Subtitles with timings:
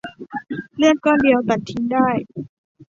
[0.77, 2.07] เลือดก้อนเดียวตัดทิ้งได้